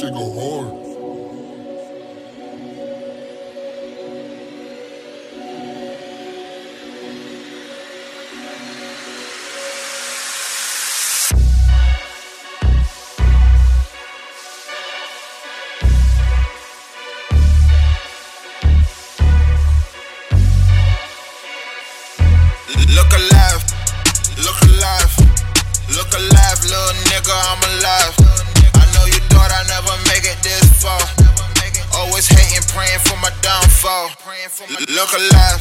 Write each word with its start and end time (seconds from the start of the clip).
shit 0.00 0.14
go 0.14 0.32
hard. 0.32 0.80
Look 22.96 23.12
alive, 23.12 23.62
look 24.38 24.60
alive, 24.62 25.12
look 25.94 26.12
alive, 26.14 26.64
little 26.64 26.94
nigga, 27.10 27.34
I'm 27.52 27.59
downfall. 34.08 34.68
Look 34.96 35.12
alive, 35.12 35.60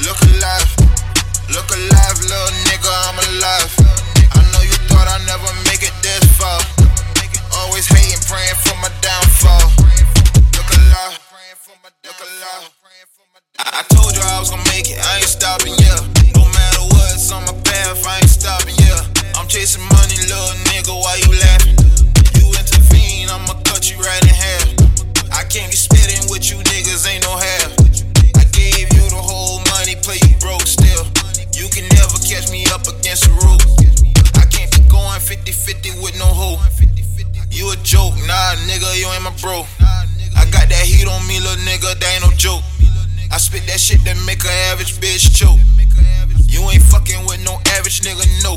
look 0.00 0.20
alive, 0.32 0.68
look 1.52 1.68
alive, 1.68 2.16
little 2.24 2.52
nigga, 2.64 2.88
I'm 2.88 3.18
alive. 3.20 3.72
I 4.32 4.40
know 4.52 4.62
you 4.64 4.76
thought 4.88 5.08
I 5.08 5.18
never 5.26 5.50
make 5.68 5.82
it 5.82 5.92
this 6.00 6.24
far. 6.38 6.60
Always 7.60 7.86
hating, 7.86 8.20
praying 8.24 8.56
for 8.64 8.76
my 8.80 8.88
downfall. 9.04 9.68
Look 10.56 10.70
alive, 10.72 11.20
look 12.04 12.20
alive. 12.20 12.70
I 13.58 13.80
I 13.80 13.82
told 13.92 14.16
you 14.16 14.22
I 14.22 14.40
was 14.40 14.50
gonna 14.50 14.64
make 14.72 14.88
it, 14.88 14.98
I 14.98 15.18
ain't 15.18 15.28
stopping, 15.28 15.74
yeah. 15.78 16.00
No 16.36 16.44
matter 16.48 16.82
what, 16.96 17.12
what's 17.12 17.30
on 17.32 17.44
my 17.44 17.52
path, 17.64 18.06
I 18.06 18.18
ain't 18.18 18.30
stopping, 18.30 18.74
yeah. 18.78 19.04
I'm 19.36 19.48
chasing 19.48 19.84
money, 19.84 20.16
little 20.16 20.56
nigga, 20.72 20.96
why 20.96 21.20
you 21.20 21.32
laughing? 21.36 21.76
You 22.40 22.48
intervene, 22.56 23.28
I'ma 23.28 23.60
cut 23.64 23.90
you 23.90 23.98
right 24.00 24.22
in 24.24 24.29
against 33.10 33.26
the 33.26 33.34
roof. 33.42 33.58
I 34.38 34.46
can't 34.46 34.70
be 34.70 34.86
going 34.86 35.18
50 35.18 35.50
50 35.50 35.98
with 35.98 36.14
no 36.14 36.30
hope. 36.30 36.62
You 37.50 37.74
a 37.74 37.76
joke, 37.82 38.14
nah, 38.22 38.54
nigga, 38.70 38.86
you 38.94 39.10
ain't 39.10 39.26
my 39.26 39.34
bro. 39.42 39.66
I 40.38 40.46
got 40.54 40.70
that 40.70 40.84
heat 40.86 41.10
on 41.10 41.26
me, 41.26 41.42
little 41.42 41.58
nigga, 41.66 41.98
that 41.98 42.06
ain't 42.06 42.22
no 42.22 42.30
joke. 42.38 42.62
I 43.34 43.38
spit 43.42 43.66
that 43.66 43.82
shit 43.82 44.06
that 44.06 44.14
make 44.22 44.46
a 44.46 44.54
average 44.70 44.94
bitch 45.02 45.34
choke. 45.34 45.58
You 46.46 46.62
ain't 46.70 46.86
fucking 46.86 47.26
with 47.26 47.42
no 47.42 47.58
average 47.74 48.06
nigga, 48.06 48.22
no. 48.46 48.54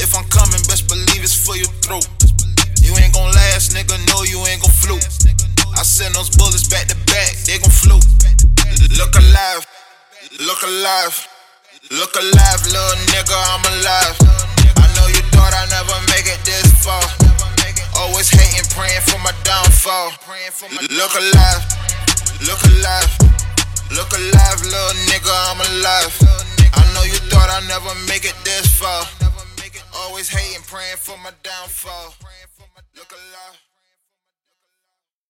If 0.00 0.16
I'm 0.16 0.24
coming, 0.32 0.64
best 0.64 0.88
believe 0.88 1.20
it's 1.20 1.36
for 1.36 1.52
your 1.52 1.68
throat. 1.84 2.08
You 2.80 2.96
ain't 3.04 3.12
gon' 3.12 3.36
last, 3.36 3.76
nigga, 3.76 4.00
no, 4.08 4.24
you 4.24 4.40
ain't 4.48 4.64
gon' 4.64 4.72
float. 4.72 5.04
I 5.76 5.84
send 5.84 6.16
those 6.16 6.32
bullets 6.32 6.64
back 6.72 6.88
to 6.88 6.96
back, 7.04 7.36
they 7.44 7.60
gon' 7.60 7.68
float. 7.68 8.00
Look 8.96 9.12
alive, 9.12 9.68
look 10.40 10.62
alive, 10.64 11.28
look 11.92 12.16
alive, 12.16 12.62
little 12.66 12.98
nigga, 13.12 13.36
I'm 13.52 13.64
alive. 13.68 14.16
I 14.80 14.86
know 14.96 15.06
you 15.08 15.22
thought 15.32 15.52
I 15.52 15.68
never 15.68 15.96
make 16.12 16.26
it 16.26 16.40
this 16.44 16.66
far. 16.80 17.02
Always 18.00 18.28
hating, 18.30 18.68
praying 18.72 19.04
for 19.06 19.18
my 19.20 19.32
downfall. 19.44 20.12
Look 20.90 21.14
alive, 21.14 21.62
look 22.48 22.62
alive. 22.64 23.32
Look 23.92 24.10
alive, 24.16 24.60
little 24.62 24.96
nigga, 25.12 25.32
I'm 25.52 25.60
alive. 25.60 26.16
I 26.72 26.82
know 26.94 27.02
you 27.02 27.20
thought 27.28 27.50
I 27.50 27.60
never 27.68 27.92
make 28.08 28.24
it 28.24 28.34
this 28.42 28.66
far. 28.80 29.04
Always 29.94 30.30
hating, 30.30 30.62
praying 30.62 30.96
for 30.96 31.18
my 31.18 31.32
downfall. 31.42 32.14